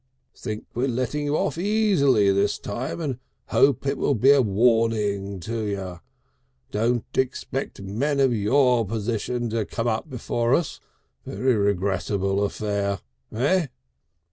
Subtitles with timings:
[0.35, 3.19] Think we're letting you off very easily this time, and
[3.49, 5.99] hope it will be a Warning to you.
[6.71, 10.79] Don't expect Men of your Position to come up before us.
[11.23, 13.01] Very Regrettable Affair.
[13.31, 13.67] Eh?"